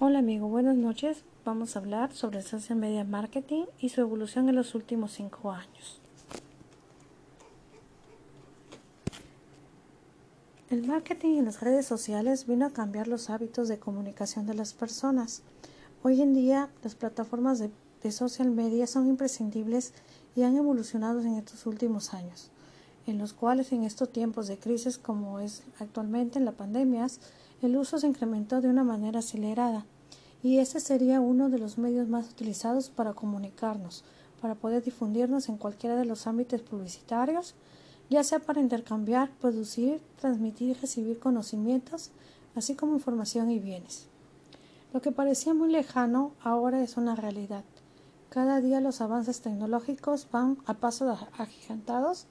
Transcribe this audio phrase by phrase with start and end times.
[0.00, 1.24] Hola amigo, buenas noches.
[1.44, 6.00] Vamos a hablar sobre social media marketing y su evolución en los últimos cinco años.
[10.70, 14.72] El marketing en las redes sociales vino a cambiar los hábitos de comunicación de las
[14.72, 15.42] personas.
[16.04, 19.94] Hoy en día las plataformas de, de social media son imprescindibles
[20.36, 22.52] y han evolucionado en estos últimos años,
[23.08, 27.08] en los cuales en estos tiempos de crisis como es actualmente en la pandemia,
[27.62, 29.84] el uso se incrementó de una manera acelerada
[30.42, 34.04] y ese sería uno de los medios más utilizados para comunicarnos,
[34.40, 37.54] para poder difundirnos en cualquiera de los ámbitos publicitarios,
[38.08, 42.10] ya sea para intercambiar, producir, transmitir y recibir conocimientos,
[42.54, 44.06] así como información y bienes.
[44.92, 47.64] Lo que parecía muy lejano ahora es una realidad.
[48.30, 52.26] Cada día los avances tecnológicos van a pasos agigantados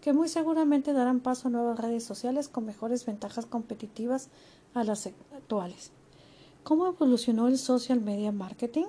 [0.00, 4.28] que muy seguramente darán paso a nuevas redes sociales con mejores ventajas competitivas
[4.74, 5.90] a las actuales.
[6.62, 8.86] ¿Cómo evolucionó el social media marketing?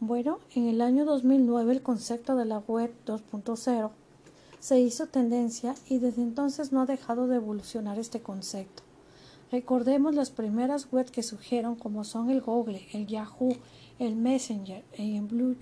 [0.00, 3.90] Bueno, en el año 2009 el concepto de la web 2.0
[4.58, 8.82] se hizo tendencia y desde entonces no ha dejado de evolucionar este concepto.
[9.50, 13.56] Recordemos las primeras webs que surgieron como son el Google, el Yahoo,
[13.98, 15.56] el Messenger y el Blue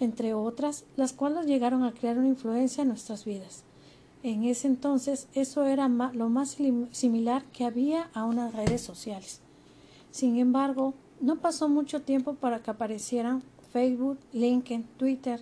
[0.00, 3.64] entre otras, las cuales llegaron a crear una influencia en nuestras vidas.
[4.22, 6.58] En ese entonces eso era lo más
[6.92, 9.40] similar que había a unas redes sociales.
[10.10, 15.40] Sin embargo, no pasó mucho tiempo para que aparecieran Facebook, LinkedIn, Twitter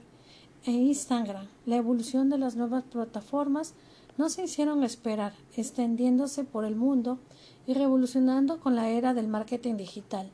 [0.65, 1.47] e Instagram.
[1.67, 3.75] La evolución de las nuevas plataformas
[4.17, 7.19] no se hicieron esperar, extendiéndose por el mundo
[7.67, 10.31] y revolucionando con la era del marketing digital.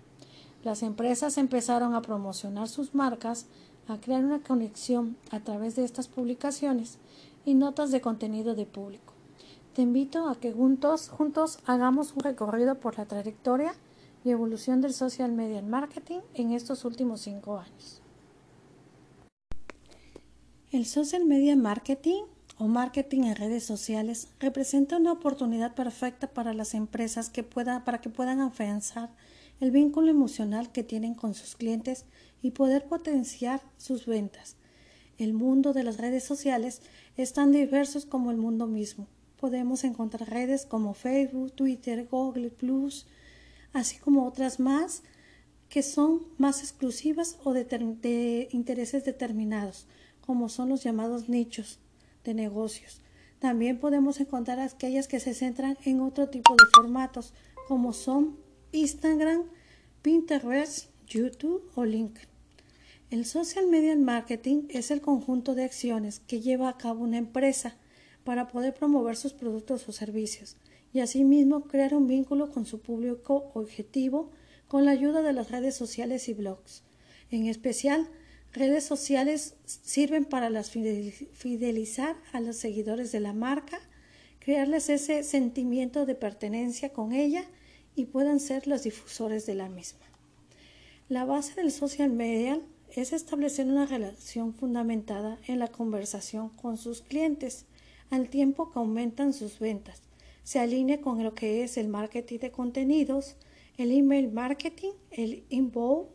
[0.65, 3.47] Las empresas empezaron a promocionar sus marcas,
[3.89, 6.99] a crear una conexión a través de estas publicaciones
[7.45, 9.15] y notas de contenido de público.
[9.75, 13.75] Te invito a que juntos, hagamos un recorrido por la trayectoria
[14.25, 18.01] y evolución del social media marketing en estos últimos cinco años.
[20.71, 22.23] El social media marketing
[22.59, 28.11] o marketing en redes sociales representa una oportunidad perfecta para las empresas que para que
[28.11, 29.11] puedan afianzar
[29.61, 32.07] el vínculo emocional que tienen con sus clientes
[32.43, 34.57] y poder potenciar sus ventas.
[35.19, 36.83] El mundo de las redes sociales
[37.17, 39.07] es tan diverso como el mundo mismo.
[39.39, 42.51] Podemos encontrar redes como Facebook, Twitter, Google
[43.73, 45.03] así como otras más
[45.69, 49.87] que son más exclusivas o de, intereses determinados,
[50.21, 51.81] como son los llamados nichos
[52.23, 53.01] de negocios.
[53.41, 57.35] También podemos encontrar aquellas que se centran en otro tipo de formatos,
[57.67, 58.37] como son
[58.73, 59.43] Instagram,
[60.03, 62.34] Pinterest, YouTube o LinkedIn.
[63.15, 67.77] El social media marketing es el conjunto de acciones que lleva a cabo una empresa
[68.25, 70.57] para poder promover sus productos o servicios
[70.93, 74.33] y asimismo crear un vínculo con su público objetivo
[74.67, 76.83] con la ayuda de las redes sociales y blogs.
[77.31, 78.11] En especial,
[78.53, 83.79] redes sociales sirven para las fidelizar a los seguidores de la marca,
[84.41, 87.45] crearles ese sentimiento de pertenencia con ella
[87.95, 90.05] y puedan ser los difusores de la misma.
[91.09, 92.61] La base del social media
[93.01, 97.67] es establecer una relación fundamentada en la conversación con sus clientes,
[98.11, 100.03] al tiempo que aumentan sus ventas.
[100.43, 103.37] Se alinea con lo que es el marketing de contenidos,
[103.77, 106.09] el email marketing, el inbound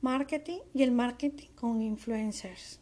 [0.00, 2.80] marketing y el marketing con influencers.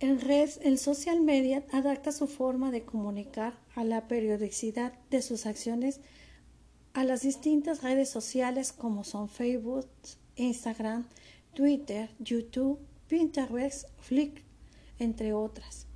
[0.00, 5.46] El, red, el social media adapta su forma de comunicar a la periodicidad de sus
[5.46, 6.00] acciones
[6.92, 9.86] a las distintas redes sociales como son Facebook,
[10.36, 11.06] Instagram,
[11.56, 12.78] Twitter, YouTube,
[13.08, 14.42] Pinterest, Flickr,
[14.98, 15.86] entre otras.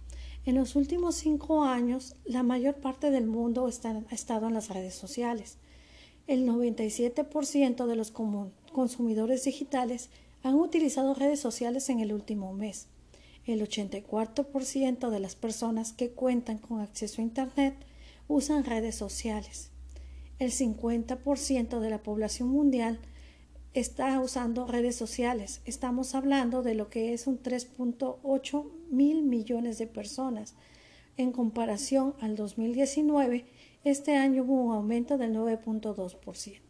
[0.46, 4.70] En los últimos cinco años, la mayor parte del mundo está, ha estado en las
[4.70, 5.58] redes sociales.
[6.26, 8.10] El 97% de los
[8.72, 10.08] consumidores digitales
[10.42, 12.86] han utilizado redes sociales en el último mes.
[13.44, 17.74] El 84% de las personas que cuentan con acceso a Internet
[18.28, 19.68] usan redes sociales.
[20.38, 22.98] El 50% de la población mundial
[23.74, 25.60] está usando redes sociales.
[25.64, 30.54] Estamos hablando de lo que es un 3.8 mil millones de personas.
[31.16, 33.46] En comparación al 2019,
[33.84, 36.60] este año hubo un aumento del 9.2%.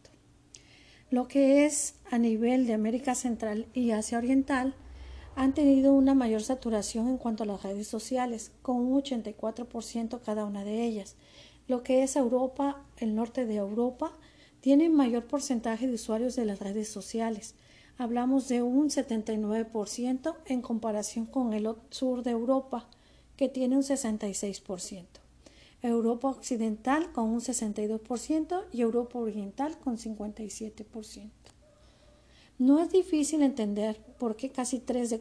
[1.09, 4.75] Lo que es a nivel de América Central y Asia Oriental,
[5.35, 10.45] han tenido una mayor saturación en cuanto a las redes sociales, con un 84% cada
[10.45, 11.15] una de ellas.
[11.67, 14.11] Lo que es Europa, el norte de Europa,
[14.61, 17.55] tiene mayor porcentaje de usuarios de las redes sociales.
[17.97, 22.87] Hablamos de un 79% en comparación con el sur de Europa,
[23.35, 25.05] que tiene un 66%.
[25.81, 31.31] Europa Occidental con un 62% y Europa Oriental con 57%.
[32.59, 35.19] No es difícil entender por qué casi tres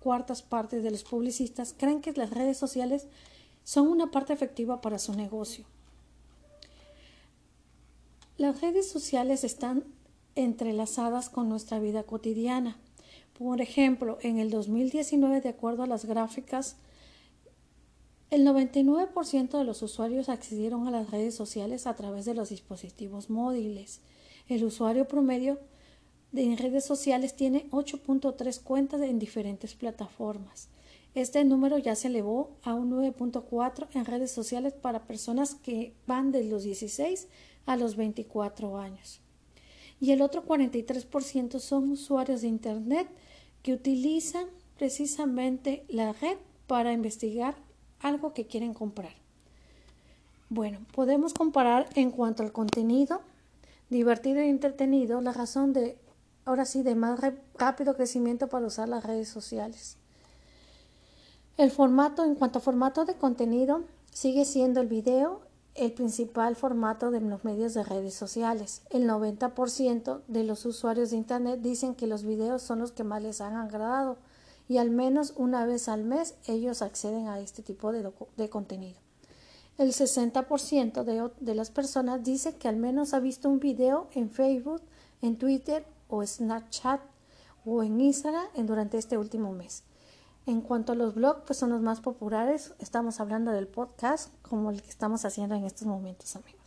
[0.00, 3.08] cuartas partes de los publicistas creen que las redes sociales
[3.64, 5.64] son una parte efectiva para su negocio.
[8.38, 9.84] Las redes sociales están
[10.34, 12.78] entrelazadas con nuestra vida cotidiana.
[13.38, 16.76] Por ejemplo, en el 2019, de acuerdo a las gráficas,
[18.30, 23.28] el 99% de los usuarios accedieron a las redes sociales a través de los dispositivos
[23.28, 24.00] móviles.
[24.48, 25.58] El usuario promedio
[26.32, 30.68] de redes sociales tiene 8.3 cuentas en diferentes plataformas.
[31.14, 36.32] Este número ya se elevó a un 9.4 en redes sociales para personas que van
[36.32, 37.28] de los 16
[37.66, 39.20] a los 24 años.
[40.00, 43.08] Y el otro 43% son usuarios de Internet
[43.62, 47.54] que utilizan precisamente la red para investigar
[48.00, 49.12] algo que quieren comprar.
[50.48, 53.22] Bueno, podemos comparar en cuanto al contenido
[53.92, 55.96] divertido y entretenido la razón de,
[56.44, 57.20] ahora sí, de más
[57.56, 59.98] rápido crecimiento para usar las redes sociales.
[61.58, 65.42] El formato, en cuanto a formato de contenido, sigue siendo el video
[65.74, 68.82] el principal formato de los medios de redes sociales.
[68.90, 73.22] El 90% de los usuarios de Internet dicen que los videos son los que más
[73.22, 74.18] les han agradado
[74.68, 78.98] y al menos una vez al mes ellos acceden a este tipo de, de contenido.
[79.78, 84.30] El 60% de, de las personas dice que al menos ha visto un video en
[84.30, 84.82] Facebook,
[85.22, 87.00] en Twitter o Snapchat
[87.64, 89.84] o en Instagram durante este último mes.
[90.44, 92.74] En cuanto a los blogs, pues son los más populares.
[92.80, 96.60] Estamos hablando del podcast, como el que estamos haciendo en estos momentos, amigos.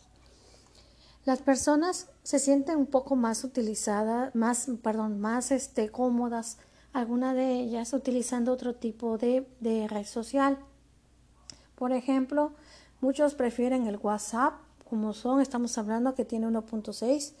[1.26, 6.56] Las personas se sienten un poco más utilizadas, más, perdón, más este, cómodas,
[6.94, 10.58] algunas de ellas utilizando otro tipo de, de red social.
[11.74, 12.52] Por ejemplo,
[13.02, 14.54] muchos prefieren el WhatsApp,
[14.88, 17.34] como son, estamos hablando que tiene 1.6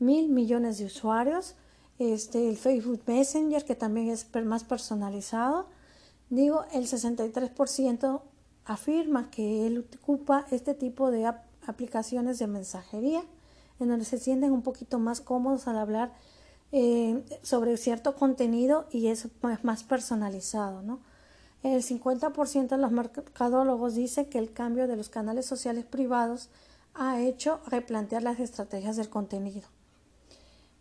[0.00, 1.54] mil millones de usuarios.
[2.00, 5.75] Este, el Facebook Messenger, que también es más personalizado
[6.30, 8.20] Digo, el 63%
[8.64, 11.32] afirma que él ocupa este tipo de
[11.66, 13.22] aplicaciones de mensajería
[13.78, 16.12] en donde se sienten un poquito más cómodos al hablar
[16.72, 19.28] eh, sobre cierto contenido y es
[19.62, 20.98] más personalizado, ¿no?
[21.62, 26.48] El 50% de los mercadólogos dice que el cambio de los canales sociales privados
[26.94, 29.68] ha hecho replantear las estrategias del contenido.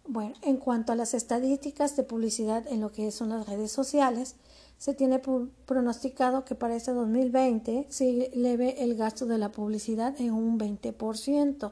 [0.07, 4.35] Bueno, en cuanto a las estadísticas de publicidad en lo que son las redes sociales,
[4.77, 5.21] se tiene
[5.65, 11.71] pronosticado que para este 2020 se eleve el gasto de la publicidad en un 20%.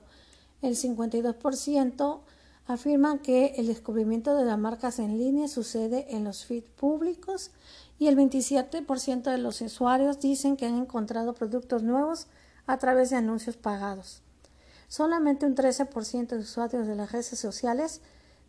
[0.61, 2.21] El 52%
[2.65, 7.51] afirman que el descubrimiento de las marcas en línea sucede en los feeds públicos
[7.99, 12.27] y el 27% de los usuarios dicen que han encontrado productos nuevos
[12.65, 14.21] a través de anuncios pagados.
[14.87, 18.01] Solamente un 13% de usuarios de las redes sociales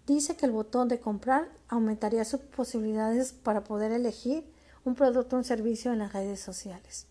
[0.06, 4.44] dice que el botón de comprar aumentaría sus posibilidades para poder elegir
[4.84, 7.06] un producto o un servicio en las redes sociales.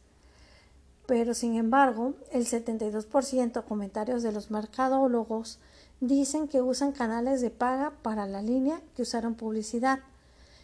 [1.05, 5.59] Pero, sin embargo, el 72% de comentarios de los mercadólogos
[5.99, 9.99] dicen que usan canales de paga para la línea que usaron publicidad.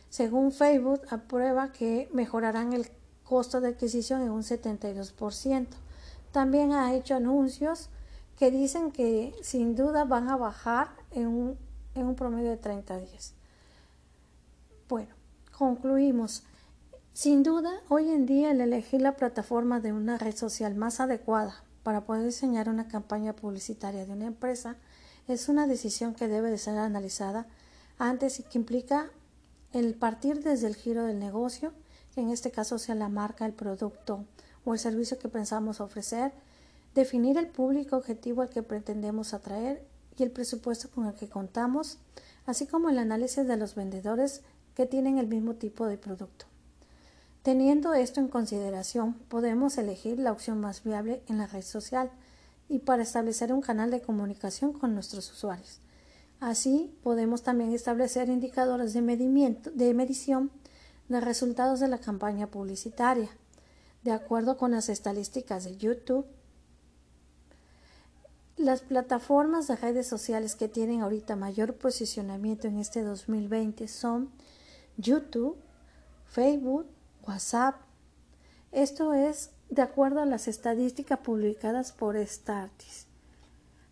[0.09, 2.87] Según Facebook, aprueba que mejorarán el
[3.23, 5.67] costo de adquisición en un 72%.
[6.31, 7.89] También ha hecho anuncios
[8.37, 12.97] que dicen que sin duda van a bajar en un en un promedio de 30
[12.99, 13.33] días.
[14.87, 15.13] Bueno,
[15.57, 16.43] concluimos.
[17.13, 21.63] Sin duda, hoy en día el elegir la plataforma de una red social más adecuada
[21.83, 24.77] para poder diseñar una campaña publicitaria de una empresa
[25.27, 27.45] es una decisión que debe de ser analizada
[27.97, 29.11] antes y que implica
[29.73, 31.73] el partir desde el giro del negocio,
[32.15, 34.25] que en este caso sea la marca, el producto
[34.65, 36.31] o el servicio que pensamos ofrecer,
[36.95, 39.85] definir el público objetivo al que pretendemos atraer
[40.19, 41.97] y el presupuesto con el que contamos,
[42.45, 44.41] así como el análisis de los vendedores
[44.75, 46.45] que tienen el mismo tipo de producto.
[47.43, 52.11] Teniendo esto en consideración, podemos elegir la opción más viable en la red social
[52.67, 55.79] y para establecer un canal de comunicación con nuestros usuarios.
[56.39, 59.01] Así, podemos también establecer indicadores de,
[59.73, 60.51] de medición
[61.07, 63.29] de resultados de la campaña publicitaria.
[64.03, 66.25] De acuerdo con las estadísticas de YouTube,
[68.59, 74.29] las plataformas de redes sociales que tienen ahorita mayor posicionamiento en este 2020 son
[74.97, 75.55] YouTube,
[76.25, 76.85] Facebook,
[77.25, 77.75] WhatsApp.
[78.73, 83.07] Esto es de acuerdo a las estadísticas publicadas por Startis.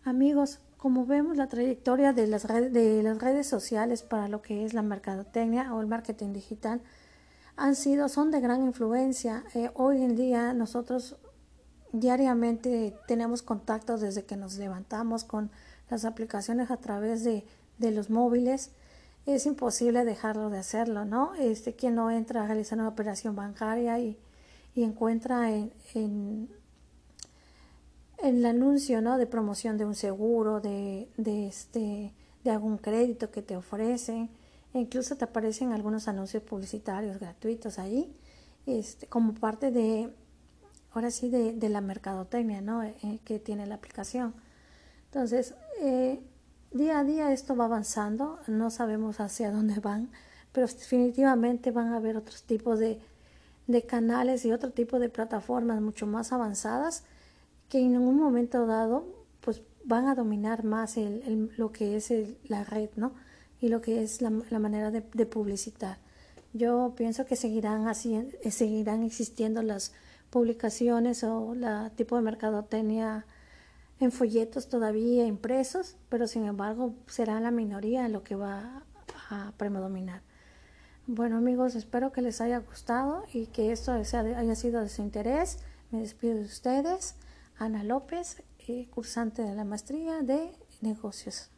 [0.03, 4.65] Amigos, como vemos la trayectoria de las, redes, de las redes sociales para lo que
[4.65, 6.81] es la mercadotecnia o el marketing digital
[7.55, 9.45] han sido, son de gran influencia.
[9.55, 11.15] Eh, hoy en día nosotros
[11.91, 15.51] diariamente tenemos contacto desde que nos levantamos con
[15.89, 17.45] las aplicaciones a través de,
[17.79, 18.71] los móviles.
[19.25, 21.35] es imposible dejarlo de hacerlo, ¿no?
[21.35, 24.17] Este, quien no entra a realizar una operación bancaria y,
[24.75, 26.49] y encuentra en, en,
[28.17, 29.17] el anuncio, ¿no?
[29.17, 32.13] De promoción de un seguro, de, de, este,
[32.43, 34.29] de algún crédito que te ofrecen,
[34.73, 38.11] e incluso te aparecen algunos anuncios publicitarios gratuitos ahí,
[38.65, 40.11] este, como parte de,
[40.97, 42.83] ahora sí, de, de la mercadotecnia, ¿no?
[42.83, 44.33] Eh, que tiene la aplicación.
[45.05, 46.19] Entonces, eh,
[46.71, 50.09] día a día esto va avanzando, no sabemos hacia dónde van,
[50.51, 52.99] pero definitivamente van a haber otros tipos de,
[53.67, 57.03] de canales y otro tipo de plataformas mucho más avanzadas
[57.69, 59.05] que en un momento dado
[59.41, 62.11] pues van a dominar más el, lo que es
[62.47, 63.13] la red, ¿no?
[63.61, 65.97] Y lo que es la, manera de, publicitar.
[66.53, 69.93] Yo pienso que seguirán así, eh, seguirán existiendo las
[70.29, 73.25] publicaciones o la tipo de mercadotecnia
[73.99, 78.83] en folletos todavía impresos, pero sin embargo será la minoría lo que va
[79.29, 80.21] a predominar.
[81.07, 85.59] Bueno amigos, espero que les haya gustado y que esto haya sido de su interés.
[85.89, 87.15] Me despido de ustedes,
[87.57, 91.49] Ana López, eh, cursante de la maestría de negocios.